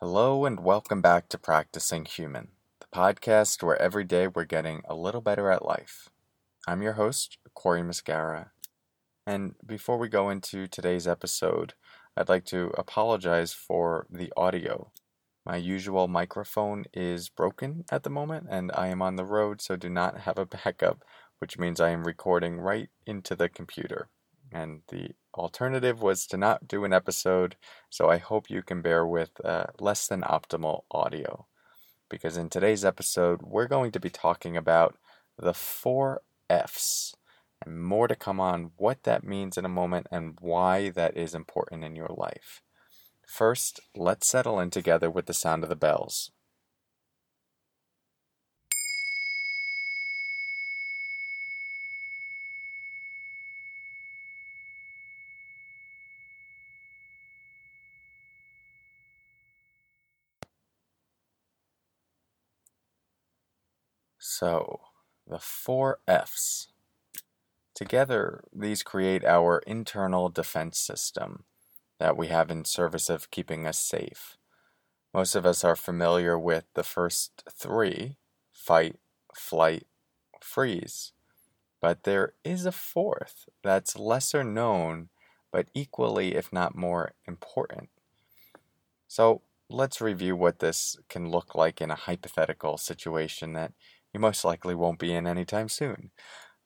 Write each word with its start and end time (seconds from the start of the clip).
Hello, 0.00 0.44
and 0.44 0.60
welcome 0.60 1.02
back 1.02 1.28
to 1.28 1.36
Practicing 1.36 2.04
Human, 2.04 2.52
the 2.78 2.86
podcast 2.96 3.64
where 3.64 3.82
every 3.82 4.04
day 4.04 4.28
we're 4.28 4.44
getting 4.44 4.80
a 4.88 4.94
little 4.94 5.20
better 5.20 5.50
at 5.50 5.64
life. 5.64 6.08
I'm 6.68 6.82
your 6.82 6.92
host, 6.92 7.38
Corey 7.52 7.82
Muscara. 7.82 8.50
And 9.26 9.56
before 9.66 9.98
we 9.98 10.08
go 10.08 10.30
into 10.30 10.68
today's 10.68 11.08
episode, 11.08 11.74
I'd 12.16 12.28
like 12.28 12.44
to 12.44 12.72
apologize 12.78 13.52
for 13.52 14.06
the 14.08 14.32
audio. 14.36 14.92
My 15.44 15.56
usual 15.56 16.06
microphone 16.06 16.84
is 16.94 17.28
broken 17.28 17.84
at 17.90 18.04
the 18.04 18.10
moment, 18.10 18.46
and 18.48 18.70
I 18.76 18.86
am 18.88 19.02
on 19.02 19.16
the 19.16 19.24
road, 19.24 19.60
so 19.60 19.74
do 19.74 19.88
not 19.88 20.20
have 20.20 20.38
a 20.38 20.46
backup, 20.64 21.02
which 21.40 21.58
means 21.58 21.80
I 21.80 21.90
am 21.90 22.04
recording 22.04 22.60
right 22.60 22.88
into 23.04 23.34
the 23.34 23.48
computer. 23.48 24.08
And 24.52 24.82
the 24.88 25.10
alternative 25.34 26.00
was 26.00 26.26
to 26.28 26.36
not 26.36 26.66
do 26.66 26.84
an 26.84 26.92
episode, 26.92 27.56
so 27.90 28.08
I 28.08 28.18
hope 28.18 28.50
you 28.50 28.62
can 28.62 28.82
bear 28.82 29.06
with 29.06 29.30
uh, 29.44 29.66
less 29.78 30.06
than 30.06 30.22
optimal 30.22 30.82
audio. 30.90 31.46
Because 32.08 32.36
in 32.36 32.48
today's 32.48 32.84
episode, 32.84 33.42
we're 33.42 33.68
going 33.68 33.92
to 33.92 34.00
be 34.00 34.10
talking 34.10 34.56
about 34.56 34.96
the 35.38 35.54
four 35.54 36.22
F's 36.48 37.14
and 37.64 37.82
more 37.82 38.08
to 38.08 38.16
come 38.16 38.40
on 38.40 38.70
what 38.76 39.02
that 39.02 39.24
means 39.24 39.56
in 39.56 39.64
a 39.64 39.68
moment 39.68 40.06
and 40.10 40.38
why 40.40 40.90
that 40.90 41.16
is 41.16 41.34
important 41.34 41.84
in 41.84 41.96
your 41.96 42.10
life. 42.16 42.62
First, 43.26 43.80
let's 43.94 44.28
settle 44.28 44.58
in 44.58 44.70
together 44.70 45.10
with 45.10 45.26
the 45.26 45.34
sound 45.34 45.62
of 45.62 45.68
the 45.68 45.76
bells. 45.76 46.30
So, 64.30 64.80
the 65.26 65.38
four 65.38 66.00
F's. 66.06 66.68
Together, 67.74 68.44
these 68.54 68.82
create 68.82 69.24
our 69.24 69.60
internal 69.66 70.28
defense 70.28 70.78
system 70.78 71.44
that 71.98 72.14
we 72.14 72.26
have 72.28 72.50
in 72.50 72.66
service 72.66 73.08
of 73.08 73.30
keeping 73.30 73.66
us 73.66 73.78
safe. 73.78 74.36
Most 75.14 75.34
of 75.34 75.46
us 75.46 75.64
are 75.64 75.74
familiar 75.74 76.38
with 76.38 76.64
the 76.74 76.82
first 76.82 77.42
three 77.50 78.16
fight, 78.52 78.96
flight, 79.34 79.86
freeze. 80.42 81.12
But 81.80 82.02
there 82.02 82.34
is 82.44 82.66
a 82.66 82.70
fourth 82.70 83.48
that's 83.64 83.98
lesser 83.98 84.44
known, 84.44 85.08
but 85.50 85.68
equally, 85.72 86.34
if 86.34 86.52
not 86.52 86.76
more, 86.76 87.14
important. 87.26 87.88
So 89.06 89.40
let's 89.70 90.02
review 90.02 90.36
what 90.36 90.58
this 90.58 90.98
can 91.08 91.30
look 91.30 91.54
like 91.54 91.80
in 91.80 91.90
a 91.90 91.94
hypothetical 91.94 92.76
situation 92.76 93.54
that 93.54 93.72
you 94.12 94.20
most 94.20 94.44
likely 94.44 94.74
won't 94.74 94.98
be 94.98 95.12
in 95.12 95.26
anytime 95.26 95.68
soon. 95.68 96.10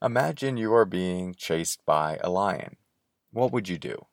Imagine 0.02 0.56
you 0.56 0.74
are 0.74 0.84
being 0.84 1.34
chased 1.34 1.84
by 1.86 2.18
a 2.22 2.30
lion. 2.30 2.76
What 3.32 3.52
would 3.52 3.68
you 3.68 3.78
do? 3.78 4.06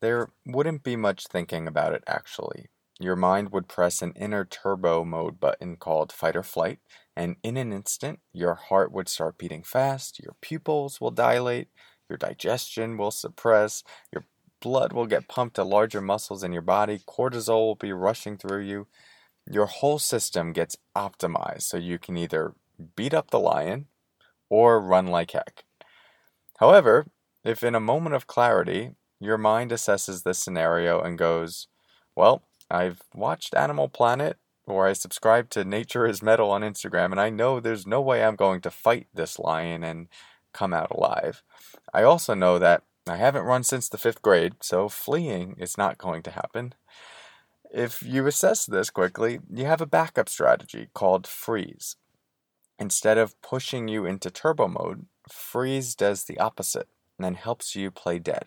There 0.00 0.30
wouldn't 0.46 0.82
be 0.82 0.96
much 0.96 1.26
thinking 1.26 1.66
about 1.66 1.94
it 1.94 2.04
actually. 2.06 2.66
Your 3.00 3.16
mind 3.16 3.50
would 3.50 3.68
press 3.68 4.02
an 4.02 4.12
inner 4.12 4.44
turbo 4.44 5.04
mode 5.04 5.40
button 5.40 5.76
called 5.76 6.12
fight 6.12 6.36
or 6.36 6.42
flight, 6.44 6.78
and 7.16 7.36
in 7.42 7.56
an 7.56 7.72
instant, 7.72 8.20
your 8.32 8.54
heart 8.54 8.92
would 8.92 9.08
start 9.08 9.38
beating 9.38 9.62
fast, 9.64 10.20
your 10.22 10.36
pupils 10.40 11.00
will 11.00 11.10
dilate, 11.10 11.68
your 12.08 12.16
digestion 12.16 12.96
will 12.96 13.10
suppress, 13.10 13.82
your 14.12 14.26
blood 14.60 14.92
will 14.92 15.06
get 15.06 15.28
pumped 15.28 15.56
to 15.56 15.64
larger 15.64 16.00
muscles 16.00 16.44
in 16.44 16.52
your 16.52 16.62
body, 16.62 17.00
cortisol 17.08 17.66
will 17.66 17.74
be 17.74 17.92
rushing 17.92 18.36
through 18.36 18.62
you. 18.62 18.86
Your 19.50 19.66
whole 19.66 19.98
system 19.98 20.52
gets 20.52 20.76
optimized 20.96 21.62
so 21.62 21.76
you 21.76 21.98
can 21.98 22.16
either 22.16 22.54
beat 22.96 23.14
up 23.14 23.30
the 23.30 23.40
lion 23.40 23.86
or 24.48 24.80
run 24.80 25.06
like 25.06 25.32
heck. 25.32 25.64
However, 26.58 27.06
if 27.44 27.62
in 27.62 27.74
a 27.74 27.80
moment 27.80 28.14
of 28.14 28.26
clarity 28.26 28.92
your 29.20 29.38
mind 29.38 29.70
assesses 29.70 30.22
this 30.22 30.38
scenario 30.38 31.00
and 31.00 31.18
goes, 31.18 31.68
Well, 32.16 32.42
I've 32.70 33.02
watched 33.14 33.54
Animal 33.54 33.88
Planet 33.88 34.38
or 34.66 34.86
I 34.86 34.94
subscribe 34.94 35.50
to 35.50 35.64
Nature 35.64 36.06
is 36.06 36.22
Metal 36.22 36.50
on 36.50 36.62
Instagram, 36.62 37.10
and 37.10 37.20
I 37.20 37.28
know 37.30 37.60
there's 37.60 37.86
no 37.86 38.00
way 38.00 38.24
I'm 38.24 38.36
going 38.36 38.60
to 38.62 38.70
fight 38.70 39.08
this 39.12 39.38
lion 39.38 39.84
and 39.84 40.08
come 40.52 40.72
out 40.72 40.90
alive. 40.90 41.42
I 41.92 42.02
also 42.02 42.34
know 42.34 42.58
that 42.58 42.82
I 43.06 43.16
haven't 43.16 43.44
run 43.44 43.62
since 43.62 43.88
the 43.88 43.98
fifth 43.98 44.22
grade, 44.22 44.54
so 44.60 44.88
fleeing 44.88 45.56
is 45.58 45.76
not 45.76 45.98
going 45.98 46.22
to 46.22 46.30
happen. 46.30 46.74
If 47.76 48.04
you 48.04 48.24
assess 48.28 48.66
this 48.66 48.88
quickly, 48.88 49.40
you 49.52 49.64
have 49.64 49.80
a 49.80 49.86
backup 49.86 50.28
strategy 50.28 50.90
called 50.94 51.26
freeze. 51.26 51.96
Instead 52.78 53.18
of 53.18 53.40
pushing 53.42 53.88
you 53.88 54.06
into 54.06 54.30
turbo 54.30 54.68
mode, 54.68 55.06
freeze 55.28 55.96
does 55.96 56.22
the 56.22 56.38
opposite 56.38 56.86
and 57.18 57.24
then 57.24 57.34
helps 57.34 57.74
you 57.74 57.90
play 57.90 58.20
dead. 58.20 58.44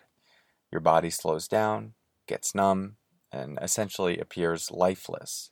Your 0.71 0.79
body 0.79 1.09
slows 1.09 1.45
down, 1.49 1.91
gets 2.25 2.55
numb, 2.55 2.95
and 3.29 3.59
essentially 3.61 4.17
appears 4.17 4.71
lifeless. 4.71 5.51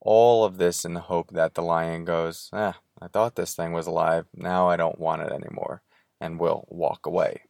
All 0.00 0.44
of 0.44 0.58
this 0.58 0.84
in 0.84 0.92
the 0.92 1.00
hope 1.00 1.30
that 1.30 1.54
the 1.54 1.62
lion 1.62 2.04
goes, 2.04 2.50
eh, 2.52 2.72
I 3.00 3.08
thought 3.08 3.34
this 3.34 3.54
thing 3.54 3.72
was 3.72 3.86
alive, 3.86 4.26
now 4.34 4.68
I 4.68 4.76
don't 4.76 5.00
want 5.00 5.22
it 5.22 5.32
anymore, 5.32 5.80
and 6.20 6.38
will 6.38 6.68
walk 6.68 7.06
away. 7.06 7.44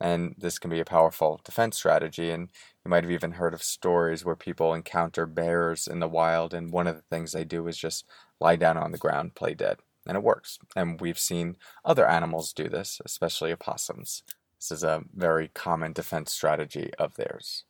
And 0.00 0.34
this 0.38 0.58
can 0.58 0.70
be 0.70 0.80
a 0.80 0.84
powerful 0.84 1.40
defense 1.44 1.76
strategy. 1.76 2.30
And 2.30 2.48
you 2.84 2.90
might 2.90 3.04
have 3.04 3.10
even 3.10 3.32
heard 3.32 3.52
of 3.52 3.62
stories 3.62 4.24
where 4.24 4.36
people 4.36 4.72
encounter 4.72 5.26
bears 5.26 5.86
in 5.86 6.00
the 6.00 6.08
wild, 6.08 6.54
and 6.54 6.72
one 6.72 6.86
of 6.86 6.96
the 6.96 7.02
things 7.02 7.32
they 7.32 7.44
do 7.44 7.66
is 7.68 7.76
just 7.76 8.06
lie 8.40 8.56
down 8.56 8.76
on 8.76 8.92
the 8.92 8.98
ground, 8.98 9.34
play 9.34 9.54
dead. 9.54 9.78
And 10.06 10.16
it 10.16 10.22
works. 10.22 10.58
And 10.74 11.00
we've 11.00 11.18
seen 11.18 11.56
other 11.84 12.08
animals 12.08 12.52
do 12.54 12.68
this, 12.68 13.00
especially 13.04 13.52
opossums. 13.52 14.22
This 14.58 14.72
is 14.72 14.82
a 14.82 15.04
very 15.14 15.48
common 15.48 15.92
defense 15.92 16.32
strategy 16.32 16.90
of 16.98 17.14
theirs. 17.14 17.64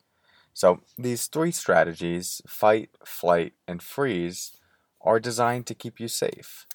So, 0.53 0.81
these 0.99 1.27
three 1.27 1.53
strategies 1.53 2.43
fight, 2.47 2.91
flight, 3.05 3.55
and 3.69 3.83
freeze 3.83 4.53
are 5.01 5.21
designed 5.21 5.67
to 5.67 5.75
keep 5.75 6.01
you 6.01 6.09
safe. 6.09 6.67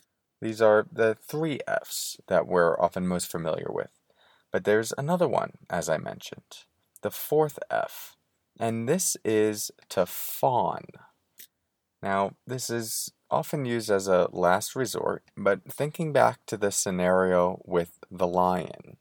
These 0.42 0.62
are 0.62 0.88
the 0.92 1.16
three 1.16 1.60
F's 1.68 2.18
that 2.28 2.48
we're 2.48 2.80
often 2.80 3.08
most 3.08 3.30
familiar 3.30 3.68
with. 3.70 3.90
But 4.56 4.64
there's 4.64 4.94
another 4.98 5.28
one, 5.28 5.52
as 5.70 5.90
I 5.90 5.98
mentioned, 5.98 6.64
the 7.02 7.12
fourth 7.12 7.60
F, 7.70 8.16
and 8.58 8.88
this 8.88 9.18
is 9.26 9.70
to 9.90 10.06
fawn. 10.06 10.86
Now, 12.02 12.38
this 12.48 12.70
is 12.70 13.12
often 13.30 13.66
used 13.66 13.92
as 13.92 14.08
a 14.08 14.30
last 14.32 14.74
resort, 14.74 15.24
but 15.36 15.70
thinking 15.70 16.14
back 16.14 16.40
to 16.46 16.56
the 16.56 16.72
scenario 16.72 17.62
with 17.66 18.00
the 18.10 18.28
lion, 18.28 18.96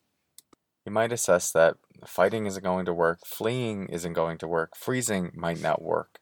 you 0.85 0.91
might 0.91 1.13
assess 1.13 1.53
that 1.53 1.77
fighting 2.05 2.47
isn't 2.47 2.65
going 2.65 2.87
to 2.87 2.93
work, 2.93 3.21
fleeing 3.25 3.87
isn't 3.87 4.15
going 4.15 4.39
to 4.39 4.49
work, 4.49 4.77
freezing 4.77 5.31
might 5.37 5.61
not 5.61 5.81
work. 5.81 6.19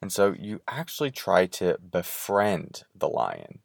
And 0.00 0.12
so 0.12 0.36
you 0.38 0.60
actually 0.68 1.10
try 1.10 1.46
to 1.46 1.78
befriend 1.78 2.84
the 2.94 3.08
lion. 3.08 3.58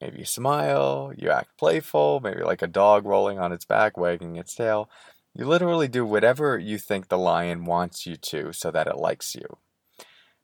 Maybe 0.00 0.18
you 0.20 0.24
smile, 0.24 1.12
you 1.16 1.30
act 1.30 1.56
playful, 1.58 2.20
maybe 2.20 2.42
like 2.42 2.62
a 2.62 2.68
dog 2.68 3.04
rolling 3.04 3.38
on 3.38 3.52
its 3.52 3.64
back, 3.64 3.96
wagging 3.96 4.36
its 4.36 4.54
tail. 4.54 4.88
You 5.34 5.44
literally 5.46 5.88
do 5.88 6.04
whatever 6.04 6.58
you 6.58 6.78
think 6.78 7.08
the 7.08 7.18
lion 7.18 7.64
wants 7.64 8.06
you 8.06 8.16
to 8.16 8.52
so 8.52 8.70
that 8.70 8.86
it 8.86 8.96
likes 8.96 9.34
you. 9.34 9.58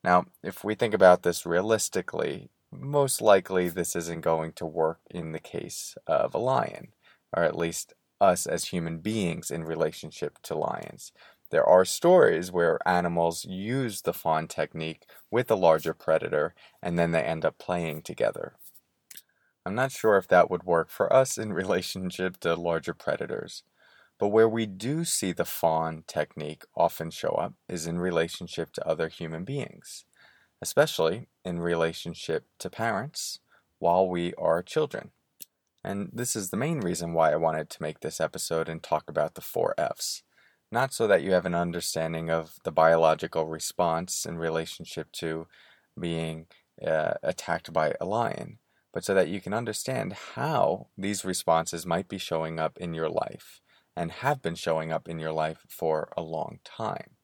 Now, 0.03 0.27
if 0.43 0.65
we 0.65 0.75
think 0.75 0.93
about 0.93 1.23
this 1.23 1.47
realistically, 1.47 2.51
most 2.71 3.21
likely 3.21 3.69
this 3.69 3.95
isn't 3.97 4.21
going 4.21 4.53
to 4.55 4.67
work 4.67 5.01
in 5.11 5.33
the 5.33 5.41
case 5.41 5.97
of 6.07 6.35
a 6.35 6.39
lion, 6.39 6.89
or 7.33 7.45
at 7.45 7.57
least 7.57 7.95
us 8.21 8.47
as 8.47 8.67
human 8.67 8.99
beings 8.99 9.51
in 9.51 9.65
relationship 9.65 10.39
to 10.43 10.55
lions. 10.55 11.13
There 11.51 11.65
are 11.65 11.85
stories 11.85 12.51
where 12.51 12.81
animals 12.87 13.45
use 13.45 14.03
the 14.03 14.13
fawn 14.13 14.49
technique 14.49 15.07
with 15.31 15.51
a 15.51 15.55
larger 15.55 15.95
predator 15.95 16.55
and 16.83 16.99
then 16.99 17.13
they 17.13 17.23
end 17.23 17.45
up 17.45 17.59
playing 17.59 18.03
together. 18.03 18.55
I'm 19.67 19.75
not 19.75 19.93
sure 19.93 20.17
if 20.17 20.29
that 20.29 20.51
would 20.51 20.65
work 20.65 20.91
for 20.91 21.13
us 21.13 21.39
in 21.39 21.53
relationship 21.65 22.39
to 22.41 22.55
larger 22.55 22.95
predators. 22.95 23.63
But 24.19 24.29
where 24.29 24.49
we 24.49 24.67
do 24.67 25.05
see 25.05 25.33
the 25.33 25.45
fawn 25.45 26.05
technique 26.07 26.65
often 26.77 27.11
show 27.11 27.31
up 27.31 27.55
is 27.69 27.87
in 27.87 27.99
relationship 27.99 28.73
to 28.75 28.89
other 28.89 29.09
human 29.09 29.45
beings, 29.45 30.05
especially 30.63 31.29
in 31.45 31.61
relationship 31.61 32.47
to 32.61 32.71
parents 32.71 33.41
while 33.79 34.09
we 34.09 34.33
are 34.35 34.63
children. 34.63 35.11
And 35.83 36.11
this 36.13 36.35
is 36.35 36.51
the 36.51 36.57
main 36.57 36.81
reason 36.81 37.13
why 37.13 37.33
I 37.33 37.37
wanted 37.37 37.69
to 37.71 37.83
make 37.83 38.01
this 38.01 38.21
episode 38.21 38.69
and 38.69 38.83
talk 38.83 39.05
about 39.09 39.35
the 39.35 39.41
four 39.41 39.75
F's. 39.77 40.23
Not 40.73 40.95
so 40.95 41.07
that 41.07 41.23
you 41.23 41.33
have 41.33 41.45
an 41.45 41.55
understanding 41.55 42.31
of 42.31 42.55
the 42.65 42.73
biological 42.73 43.47
response 43.47 44.25
in 44.25 44.39
relationship 44.39 45.13
to 45.13 45.47
being 45.99 46.47
uh, 46.85 47.15
attacked 47.23 47.73
by 47.73 47.95
a 48.01 48.07
lion, 48.07 48.59
but 48.95 49.05
so 49.05 49.13
that 49.13 49.29
you 49.29 49.41
can 49.41 49.53
understand 49.53 50.13
how 50.37 50.87
these 50.97 51.25
responses 51.25 51.85
might 51.85 52.09
be 52.09 52.17
showing 52.17 52.61
up 52.61 52.79
in 52.79 52.95
your 52.95 53.09
life 53.11 53.61
and 53.97 54.13
have 54.13 54.41
been 54.41 54.55
showing 54.55 54.93
up 54.93 55.09
in 55.09 55.19
your 55.19 55.33
life 55.33 55.67
for 55.69 56.13
a 56.17 56.23
long 56.23 56.61
time. 56.65 57.17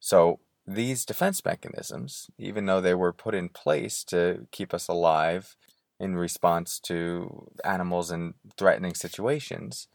So, 0.00 0.40
these 0.66 1.06
defense 1.06 1.42
mechanisms, 1.44 2.26
even 2.36 2.66
though 2.66 2.80
they 2.80 2.94
were 2.94 3.12
put 3.12 3.34
in 3.34 3.48
place 3.48 4.04
to 4.04 4.46
keep 4.52 4.74
us 4.74 4.86
alive 4.86 5.56
in 5.98 6.16
response 6.16 6.78
to 6.80 7.48
animals 7.64 8.10
and 8.10 8.34
threatening 8.58 8.94
situations, 8.94 9.88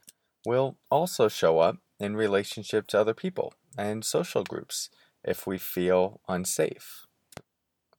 will 0.45 0.77
also 0.89 1.27
show 1.27 1.59
up 1.59 1.77
in 1.99 2.15
relationship 2.15 2.87
to 2.87 2.99
other 2.99 3.13
people 3.13 3.53
and 3.77 4.03
social 4.03 4.43
groups 4.43 4.89
if 5.23 5.45
we 5.45 5.57
feel 5.57 6.21
unsafe. 6.27 7.05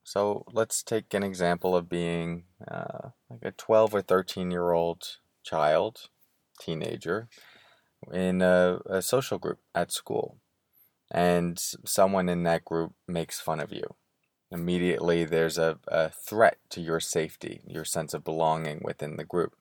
So 0.04 0.44
let's 0.52 0.82
take 0.82 1.14
an 1.14 1.22
example 1.22 1.74
of 1.74 1.88
being 1.88 2.44
uh, 2.70 3.08
like 3.30 3.40
a 3.42 3.52
12 3.52 3.94
or 3.94 4.02
13 4.02 4.50
year 4.50 4.72
old 4.72 5.16
child, 5.42 6.10
teenager, 6.60 7.28
in 8.12 8.42
a, 8.42 8.80
a 8.86 9.00
social 9.00 9.38
group 9.38 9.60
at 9.74 9.90
school. 9.90 10.36
And 11.10 11.58
someone 11.84 12.28
in 12.28 12.42
that 12.42 12.64
group 12.66 12.92
makes 13.08 13.40
fun 13.40 13.60
of 13.60 13.72
you. 13.72 13.94
Immediately, 14.50 15.24
there's 15.24 15.58
a, 15.58 15.78
a 15.88 16.10
threat 16.10 16.58
to 16.70 16.82
your 16.82 17.00
safety, 17.00 17.62
your 17.66 17.84
sense 17.84 18.12
of 18.12 18.24
belonging 18.24 18.80
within 18.84 19.16
the 19.16 19.24
group. 19.24 19.54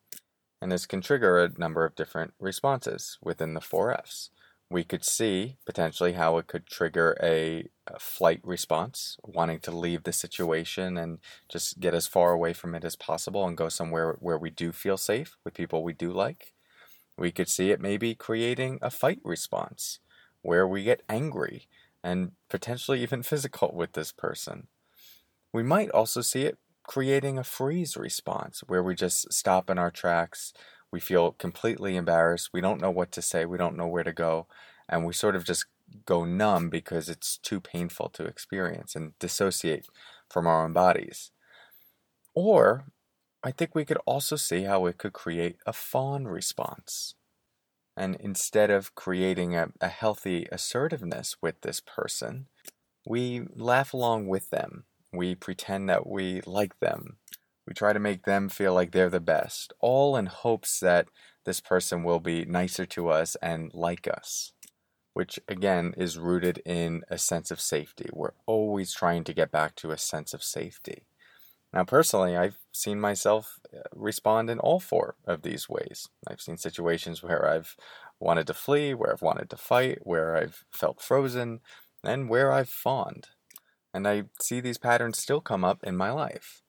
And 0.61 0.71
this 0.71 0.85
can 0.85 1.01
trigger 1.01 1.39
a 1.39 1.57
number 1.57 1.85
of 1.85 1.95
different 1.95 2.33
responses 2.39 3.17
within 3.21 3.53
the 3.53 3.61
four 3.61 3.93
F's 3.93 4.29
we 4.73 4.83
could 4.83 5.05
see 5.05 5.55
potentially 5.67 6.13
how 6.13 6.39
it 6.39 6.47
could 6.47 6.65
trigger 6.65 7.15
a, 7.21 7.67
a, 7.85 7.99
flight 7.99 8.41
response, 8.43 9.17
wanting 9.23 9.59
to 9.59 9.69
leave 9.69 10.01
the 10.01 10.11
situation 10.11 10.97
and 10.97 11.19
just 11.47 11.79
get 11.79 11.93
as 11.93 12.07
far 12.07 12.31
away 12.31 12.53
from 12.53 12.73
it 12.73 12.83
as 12.83 12.95
possible 12.95 13.47
and 13.47 13.55
go 13.55 13.69
somewhere 13.69 14.17
where 14.19 14.37
we 14.37 14.49
do 14.49 14.71
feel 14.71 14.97
safe 14.97 15.37
with 15.43 15.53
people 15.53 15.83
we 15.83 15.93
do 15.93 16.11
like. 16.11 16.53
We 17.19 17.31
could 17.31 17.49
see 17.49 17.69
it 17.69 17.79
maybe 17.79 18.15
creating 18.15 18.79
a 18.81 18.89
fight 18.89 19.19
response 19.23 19.99
where 20.41 20.67
we 20.67 20.83
get 20.83 21.03
angry 21.07 21.67
and 22.03 22.31
potentially 22.49 23.03
even 23.03 23.21
physical 23.31 23.71
with 23.75 23.93
this 23.93 24.11
person. 24.11 24.69
We 25.53 25.61
might 25.61 25.91
also 25.91 26.21
see 26.21 26.45
it 26.45 26.57
creating 26.81 27.37
a 27.37 27.43
freeze 27.43 27.95
response 27.95 28.63
where 28.65 28.81
we 28.81 28.95
just 28.95 29.31
stop 29.31 29.69
in 29.69 29.77
our 29.77 29.91
tracks 29.91 30.51
we 30.93 30.99
feel 30.99 31.31
completely 31.31 31.95
embarrassed. 31.95 32.51
We 32.53 32.61
don't 32.61 32.79
know 32.79 32.91
what 32.91 33.11
to 33.13 33.21
say. 33.23 33.45
We 33.45 33.57
don't 33.57 33.75
know 33.75 33.87
where 33.87 34.03
to 34.03 34.13
go. 34.13 34.45
And 34.87 35.03
we 35.03 35.11
sort 35.11 35.35
of 35.35 35.43
just 35.43 35.65
go 36.05 36.23
numb 36.23 36.69
because 36.69 37.09
it's 37.09 37.39
too 37.39 37.59
painful 37.59 38.09
to 38.09 38.25
experience 38.25 38.95
and 38.95 39.17
dissociate 39.17 39.87
from 40.29 40.45
our 40.45 40.63
own 40.63 40.71
bodies. 40.71 41.31
Or 42.35 42.85
I 43.43 43.49
think 43.49 43.73
we 43.73 43.85
could 43.85 43.97
also 44.05 44.35
see 44.35 44.63
how 44.63 44.85
it 44.85 44.99
could 44.99 45.13
create 45.13 45.57
a 45.65 45.73
fawn 45.73 46.27
response. 46.27 47.15
And 47.97 48.15
instead 48.19 48.69
of 48.69 48.93
creating 48.93 49.55
a, 49.55 49.69
a 49.81 49.87
healthy 49.87 50.47
assertiveness 50.51 51.37
with 51.41 51.59
this 51.61 51.81
person, 51.81 52.45
we 53.03 53.47
laugh 53.55 53.95
along 53.95 54.27
with 54.27 54.51
them. 54.51 54.83
We 55.11 55.33
pretend 55.33 55.89
that 55.89 56.05
we 56.05 56.41
like 56.41 56.79
them. 56.79 57.17
We 57.67 57.73
try 57.73 57.93
to 57.93 57.99
make 57.99 58.25
them 58.25 58.49
feel 58.49 58.73
like 58.73 58.91
they're 58.91 59.09
the 59.09 59.19
best, 59.19 59.73
all 59.79 60.15
in 60.17 60.25
hopes 60.25 60.79
that 60.79 61.07
this 61.45 61.61
person 61.61 62.03
will 62.03 62.19
be 62.19 62.45
nicer 62.45 62.85
to 62.87 63.09
us 63.09 63.35
and 63.41 63.73
like 63.73 64.07
us, 64.07 64.53
which 65.13 65.39
again 65.47 65.93
is 65.97 66.17
rooted 66.17 66.61
in 66.65 67.03
a 67.09 67.17
sense 67.17 67.51
of 67.51 67.61
safety. 67.61 68.09
We're 68.11 68.33
always 68.45 68.93
trying 68.93 69.23
to 69.25 69.33
get 69.33 69.51
back 69.51 69.75
to 69.77 69.91
a 69.91 69.97
sense 69.97 70.33
of 70.33 70.43
safety. 70.43 71.03
Now, 71.73 71.83
personally, 71.83 72.37
I've 72.37 72.57
seen 72.71 72.99
myself 72.99 73.59
uh, 73.73 73.79
respond 73.95 74.49
in 74.49 74.59
all 74.59 74.79
four 74.79 75.15
of 75.25 75.41
these 75.41 75.67
ways. 75.67 76.07
I've 76.27 76.41
seen 76.41 76.57
situations 76.57 77.23
where 77.23 77.49
I've 77.49 77.75
wanted 78.19 78.45
to 78.47 78.53
flee, 78.53 78.93
where 78.93 79.11
I've 79.11 79.23
wanted 79.23 79.49
to 79.49 79.57
fight, 79.57 79.99
where 80.03 80.35
I've 80.35 80.65
felt 80.71 81.01
frozen, 81.01 81.61
and 82.03 82.29
where 82.29 82.51
I've 82.51 82.69
fawned. 82.69 83.29
And 83.93 84.07
I 84.07 84.23
see 84.39 84.59
these 84.59 84.77
patterns 84.77 85.17
still 85.17 85.41
come 85.41 85.63
up 85.63 85.83
in 85.83 85.95
my 85.95 86.11
life. 86.11 86.62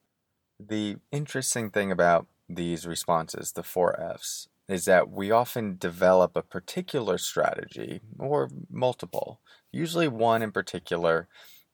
The 0.59 0.97
interesting 1.11 1.69
thing 1.69 1.91
about 1.91 2.27
these 2.47 2.87
responses, 2.87 3.51
the 3.51 3.63
four 3.63 3.99
F's, 3.99 4.47
is 4.67 4.85
that 4.85 5.09
we 5.09 5.29
often 5.29 5.77
develop 5.77 6.35
a 6.35 6.41
particular 6.41 7.17
strategy 7.17 8.01
or 8.17 8.49
multiple, 8.69 9.39
usually 9.71 10.07
one 10.07 10.41
in 10.41 10.51
particular 10.51 11.27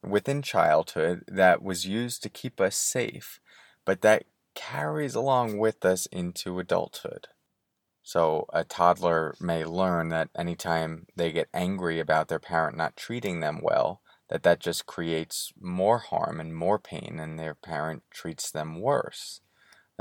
within 0.03 0.41
childhood 0.41 1.23
that 1.27 1.61
was 1.61 1.85
used 1.85 2.23
to 2.23 2.29
keep 2.29 2.59
us 2.59 2.75
safe, 2.75 3.39
but 3.85 4.01
that 4.01 4.25
carries 4.55 5.15
along 5.15 5.57
with 5.57 5.85
us 5.85 6.07
into 6.07 6.59
adulthood. 6.59 7.27
So, 8.03 8.45
a 8.51 8.63
toddler 8.63 9.35
may 9.39 9.63
learn 9.63 10.09
that 10.09 10.29
anytime 10.35 11.05
they 11.15 11.31
get 11.31 11.49
angry 11.53 11.99
about 11.99 12.29
their 12.29 12.39
parent 12.39 12.75
not 12.75 12.97
treating 12.97 13.39
them 13.39 13.59
well, 13.61 14.01
that 14.31 14.43
that 14.43 14.59
just 14.59 14.87
creates 14.87 15.53
more 15.61 15.99
harm 15.99 16.39
and 16.39 16.55
more 16.55 16.79
pain 16.79 17.19
and 17.19 17.37
their 17.37 17.55
parent 17.55 18.03
treats 18.11 18.51
them 18.51 18.81
worse 18.81 19.41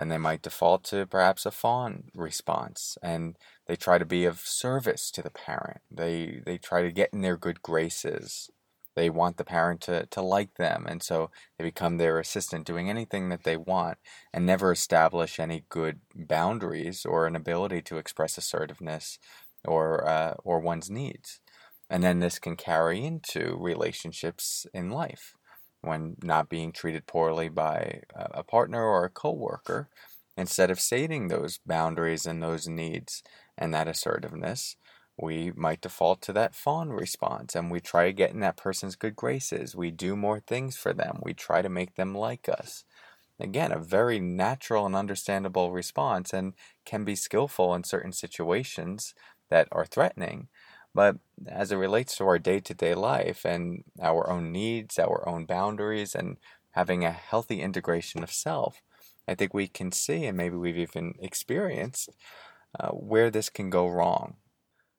then 0.01 0.09
they 0.09 0.19
might 0.19 0.41
default 0.43 0.85
to 0.85 1.07
perhaps 1.07 1.45
a 1.45 1.51
fawn 1.51 2.05
response 2.15 2.97
and 3.03 3.37
they 3.67 3.77
try 3.77 3.99
to 3.99 4.07
be 4.07 4.25
of 4.25 4.41
service 4.41 5.11
to 5.11 5.23
the 5.23 5.31
parent. 5.31 5.83
They 5.91 6.41
they 6.47 6.57
try 6.57 6.83
to 6.83 6.91
get 6.91 7.11
in 7.13 7.21
their 7.21 7.37
good 7.37 7.63
graces. 7.63 8.51
They 8.97 9.11
want 9.11 9.37
the 9.37 9.45
parent 9.45 9.83
to, 9.83 10.07
to 10.07 10.23
like 10.23 10.55
them 10.57 10.87
and 10.89 11.03
so 11.03 11.31
they 11.59 11.65
become 11.65 11.99
their 11.99 12.19
assistant 12.19 12.67
doing 12.67 12.89
anything 12.89 13.29
that 13.29 13.45
they 13.45 13.59
want 13.59 13.99
and 14.33 14.47
never 14.47 14.73
establish 14.73 15.39
any 15.39 15.65
good 15.69 16.01
boundaries 16.15 17.05
or 17.05 17.27
an 17.27 17.37
ability 17.37 17.83
to 17.83 17.99
express 17.99 18.39
assertiveness 18.39 19.19
or 19.67 20.09
uh, 20.09 20.35
or 20.45 20.61
one's 20.61 20.91
needs 20.91 21.41
and 21.91 22.03
then 22.05 22.21
this 22.21 22.39
can 22.39 22.57
carry 22.57 23.05
into 23.05 23.57
relationships 23.61 24.67
in 24.75 24.91
life 24.91 25.35
when 25.83 26.17
not 26.23 26.49
being 26.49 26.73
treated 26.73 27.07
poorly 27.07 27.49
by 27.49 28.03
a 28.15 28.43
partner 28.45 28.83
or 28.85 29.05
a 29.05 29.11
coworker. 29.11 29.89
Instead 30.37 30.71
of 30.71 30.81
stating 30.81 31.29
those 31.29 31.59
boundaries 31.67 32.27
and 32.27 32.43
those 32.43 32.69
needs 32.69 33.23
and 33.59 33.75
that 33.75 33.89
assertiveness, 33.89 34.77
we 35.19 35.53
might 35.53 35.81
default 35.83 36.23
to 36.23 36.33
that 36.33 36.55
fawn 36.55 36.91
response 36.91 37.55
and 37.55 37.71
we 37.71 37.81
try 37.81 38.07
to 38.07 38.13
get 38.13 38.31
in 38.31 38.41
that 38.41 38.57
person's 38.57 38.97
good 38.97 39.17
graces. 39.17 39.77
We 39.77 39.91
do 39.91 40.17
more 40.17 40.41
things 40.41 40.77
for 40.77 40.95
them. 40.95 41.21
We 41.23 41.35
try 41.35 41.61
to 41.63 41.69
make 41.69 41.97
them 41.97 42.15
like 42.15 42.49
us. 42.49 42.85
Again, 43.41 43.73
a 43.73 43.79
very 43.81 44.21
natural 44.21 44.87
and 44.87 44.95
understandable 44.95 45.73
response 45.73 46.33
and 46.33 46.55
can 46.85 47.05
be 47.05 47.17
skillful 47.17 47.75
in 47.75 47.85
certain 47.85 48.13
situations 48.13 49.15
that 49.51 49.69
are 49.73 49.87
threatening. 49.87 50.49
But 50.95 51.17
as 51.47 51.73
it 51.73 51.77
relates 51.77 52.17
to 52.17 52.25
our 52.25 52.39
day 52.39 52.61
to 52.61 52.75
day 52.75 52.95
life 52.95 53.45
and 53.45 53.85
our 54.03 54.29
own 54.29 54.53
needs, 54.53 54.99
our 54.99 55.29
own 55.29 55.47
boundaries, 55.47 56.15
and 56.15 56.39
having 56.73 57.05
a 57.05 57.13
healthy 57.13 57.61
integration 57.61 58.23
of 58.23 58.33
self, 58.33 58.83
I 59.29 59.35
think 59.35 59.55
we 59.55 59.69
can 59.69 59.93
see, 59.93 60.27
and 60.27 60.37
maybe 60.37 60.57
we've 60.57 60.79
even 60.79 61.15
experienced, 61.21 62.11
uh, 62.79 62.91
where 62.91 63.31
this 63.31 63.51
can 63.51 63.71
go 63.71 63.89
wrong. 63.89 64.37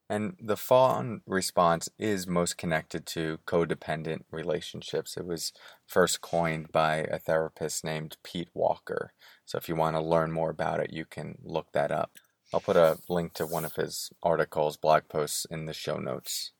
And 0.09 0.35
the 0.41 0.57
fawn 0.57 1.21
response 1.25 1.87
is 1.97 2.27
most 2.27 2.57
connected 2.57 3.05
to 3.07 3.39
codependent 3.47 4.23
relationships. 4.29 5.15
It 5.15 5.25
was 5.25 5.53
first 5.87 6.19
coined 6.19 6.71
by 6.71 6.97
a 6.97 7.17
therapist 7.17 7.85
named 7.85 8.17
Pete 8.21 8.49
Walker. 8.53 9.13
So 9.45 9.57
if 9.57 9.69
you 9.69 9.75
want 9.77 9.95
to 9.95 10.01
learn 10.01 10.33
more 10.33 10.49
about 10.49 10.81
it, 10.81 10.91
you 10.91 11.05
can 11.05 11.37
look 11.41 11.71
that 11.71 11.91
up. 11.91 12.11
I'll 12.53 12.59
put 12.59 12.75
a 12.75 12.97
link 13.07 13.33
to 13.33 13.45
one 13.45 13.65
of 13.65 13.75
his 13.75 14.11
articles, 14.21 14.75
blog 14.77 15.07
posts 15.07 15.45
in 15.49 15.65
the 15.65 15.73
show 15.73 15.97
notes. 15.97 16.51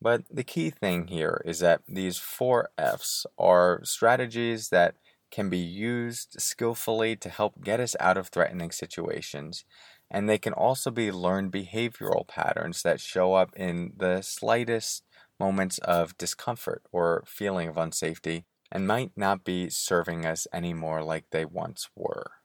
But 0.00 0.24
the 0.30 0.44
key 0.44 0.70
thing 0.70 1.08
here 1.08 1.42
is 1.44 1.58
that 1.60 1.82
these 1.86 2.16
four 2.16 2.70
F's 2.78 3.26
are 3.38 3.80
strategies 3.84 4.70
that 4.70 4.94
can 5.30 5.50
be 5.50 5.58
used 5.58 6.40
skillfully 6.40 7.16
to 7.16 7.28
help 7.28 7.62
get 7.62 7.80
us 7.80 7.94
out 8.00 8.16
of 8.16 8.28
threatening 8.28 8.70
situations, 8.70 9.64
and 10.10 10.28
they 10.28 10.38
can 10.38 10.54
also 10.54 10.90
be 10.90 11.12
learned 11.12 11.52
behavioral 11.52 12.26
patterns 12.26 12.82
that 12.82 13.00
show 13.00 13.34
up 13.34 13.54
in 13.54 13.92
the 13.96 14.22
slightest 14.22 15.04
moments 15.38 15.78
of 15.78 16.16
discomfort 16.18 16.82
or 16.92 17.22
feeling 17.26 17.68
of 17.68 17.76
unsafety 17.76 18.44
and 18.72 18.86
might 18.86 19.12
not 19.16 19.44
be 19.44 19.68
serving 19.68 20.24
us 20.24 20.46
anymore 20.52 21.02
like 21.02 21.26
they 21.30 21.44
once 21.44 21.90
were. 21.94 22.39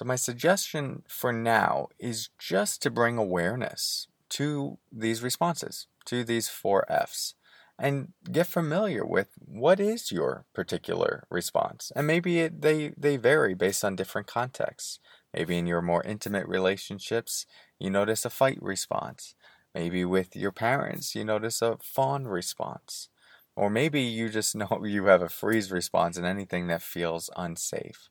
So, 0.00 0.06
my 0.06 0.16
suggestion 0.16 1.02
for 1.06 1.30
now 1.30 1.88
is 1.98 2.30
just 2.38 2.80
to 2.80 2.90
bring 2.90 3.18
awareness 3.18 4.08
to 4.30 4.78
these 4.90 5.22
responses, 5.22 5.88
to 6.06 6.24
these 6.24 6.48
four 6.48 6.90
F's, 6.90 7.34
and 7.78 8.14
get 8.32 8.46
familiar 8.46 9.04
with 9.04 9.34
what 9.44 9.78
is 9.78 10.10
your 10.10 10.46
particular 10.54 11.26
response. 11.28 11.92
And 11.94 12.06
maybe 12.06 12.40
it, 12.40 12.62
they, 12.62 12.94
they 12.96 13.18
vary 13.18 13.52
based 13.52 13.84
on 13.84 13.94
different 13.94 14.26
contexts. 14.26 15.00
Maybe 15.34 15.58
in 15.58 15.66
your 15.66 15.82
more 15.82 16.02
intimate 16.02 16.48
relationships, 16.48 17.44
you 17.78 17.90
notice 17.90 18.24
a 18.24 18.30
fight 18.30 18.62
response. 18.62 19.34
Maybe 19.74 20.06
with 20.06 20.34
your 20.34 20.50
parents, 20.50 21.14
you 21.14 21.26
notice 21.26 21.60
a 21.60 21.76
fawn 21.82 22.26
response. 22.26 23.10
Or 23.54 23.68
maybe 23.68 24.00
you 24.00 24.30
just 24.30 24.56
know 24.56 24.82
you 24.82 25.04
have 25.04 25.20
a 25.20 25.28
freeze 25.28 25.70
response 25.70 26.16
in 26.16 26.24
anything 26.24 26.68
that 26.68 26.80
feels 26.80 27.28
unsafe. 27.36 28.08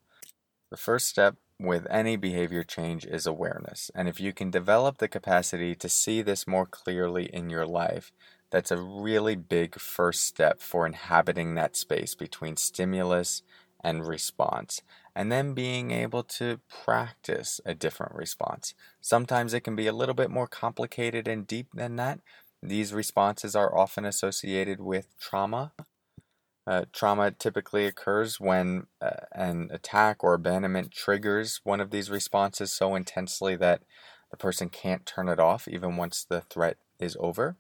The 0.69 0.77
first 0.77 1.07
step 1.07 1.37
with 1.59 1.85
any 1.89 2.15
behavior 2.15 2.63
change 2.63 3.05
is 3.05 3.27
awareness. 3.27 3.91
And 3.93 4.07
if 4.07 4.19
you 4.19 4.33
can 4.33 4.49
develop 4.49 4.97
the 4.97 5.07
capacity 5.07 5.75
to 5.75 5.89
see 5.89 6.21
this 6.21 6.47
more 6.47 6.65
clearly 6.65 7.25
in 7.25 7.49
your 7.49 7.65
life, 7.67 8.11
that's 8.51 8.71
a 8.71 8.81
really 8.81 9.35
big 9.35 9.79
first 9.79 10.23
step 10.25 10.61
for 10.61 10.85
inhabiting 10.85 11.55
that 11.55 11.75
space 11.75 12.15
between 12.15 12.57
stimulus 12.57 13.43
and 13.83 14.07
response, 14.07 14.81
and 15.15 15.31
then 15.31 15.53
being 15.53 15.91
able 15.91 16.23
to 16.23 16.59
practice 16.69 17.61
a 17.65 17.73
different 17.73 18.13
response. 18.13 18.73
Sometimes 19.01 19.53
it 19.53 19.61
can 19.61 19.75
be 19.75 19.87
a 19.87 19.93
little 19.93 20.15
bit 20.15 20.29
more 20.29 20.47
complicated 20.47 21.27
and 21.27 21.47
deep 21.47 21.67
than 21.73 21.95
that. 21.97 22.19
These 22.61 22.93
responses 22.93 23.55
are 23.55 23.77
often 23.77 24.03
associated 24.05 24.81
with 24.81 25.17
trauma. 25.19 25.71
Uh, 26.69 26.85
trauma 26.93 27.31
typically 27.31 27.87
occurs 27.87 28.39
when 28.39 28.85
uh, 29.01 29.25
an 29.31 29.69
attack 29.71 30.23
or 30.23 30.35
abandonment 30.35 30.91
triggers 30.91 31.59
one 31.63 31.81
of 31.81 31.89
these 31.89 32.11
responses 32.11 32.71
so 32.71 32.93
intensely 32.93 33.55
that 33.55 33.81
the 34.29 34.37
person 34.37 34.69
can't 34.69 35.03
turn 35.03 35.27
it 35.27 35.39
off 35.39 35.67
even 35.67 35.97
once 35.97 36.23
the 36.23 36.41
threat 36.41 36.77
is 36.99 37.17
over. 37.19 37.57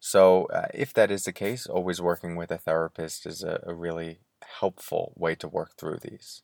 So, 0.00 0.46
uh, 0.46 0.66
if 0.74 0.92
that 0.94 1.12
is 1.12 1.22
the 1.22 1.32
case, 1.32 1.66
always 1.66 2.02
working 2.02 2.34
with 2.34 2.50
a 2.50 2.58
therapist 2.58 3.26
is 3.26 3.44
a, 3.44 3.62
a 3.64 3.74
really 3.74 4.18
helpful 4.58 5.12
way 5.14 5.36
to 5.36 5.46
work 5.46 5.76
through 5.76 5.98
these. 5.98 6.42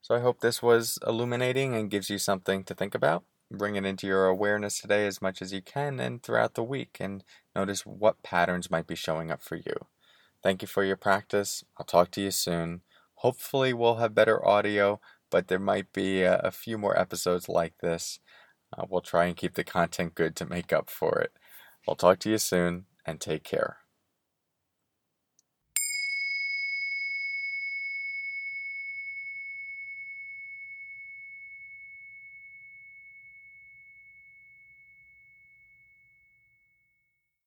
So, 0.00 0.16
I 0.16 0.18
hope 0.18 0.40
this 0.40 0.60
was 0.60 0.98
illuminating 1.06 1.72
and 1.72 1.88
gives 1.88 2.10
you 2.10 2.18
something 2.18 2.64
to 2.64 2.74
think 2.74 2.96
about. 2.96 3.22
Bring 3.48 3.76
it 3.76 3.84
into 3.84 4.08
your 4.08 4.26
awareness 4.26 4.80
today 4.80 5.06
as 5.06 5.22
much 5.22 5.40
as 5.40 5.52
you 5.52 5.62
can 5.62 6.00
and 6.00 6.20
throughout 6.20 6.54
the 6.54 6.64
week, 6.64 6.96
and 6.98 7.22
notice 7.54 7.86
what 7.86 8.24
patterns 8.24 8.72
might 8.72 8.88
be 8.88 8.96
showing 8.96 9.30
up 9.30 9.40
for 9.40 9.54
you. 9.54 9.86
Thank 10.42 10.62
you 10.62 10.68
for 10.68 10.84
your 10.84 10.96
practice. 10.96 11.64
I'll 11.78 11.86
talk 11.86 12.10
to 12.12 12.20
you 12.20 12.30
soon. 12.30 12.82
Hopefully, 13.16 13.72
we'll 13.72 13.96
have 13.96 14.14
better 14.14 14.44
audio, 14.46 15.00
but 15.30 15.48
there 15.48 15.58
might 15.58 15.92
be 15.92 16.22
a, 16.22 16.38
a 16.38 16.50
few 16.50 16.76
more 16.78 16.98
episodes 16.98 17.48
like 17.48 17.78
this. 17.78 18.18
Uh, 18.76 18.86
we'll 18.88 19.02
try 19.02 19.26
and 19.26 19.36
keep 19.36 19.54
the 19.54 19.64
content 19.64 20.14
good 20.16 20.36
to 20.36 20.46
make 20.46 20.72
up 20.72 20.90
for 20.90 21.20
it. 21.20 21.32
I'll 21.88 21.96
talk 21.96 22.20
to 22.20 22.30
you 22.30 22.38
soon 22.38 22.86
and 23.06 23.20
take 23.20 23.44
care. 23.44 23.81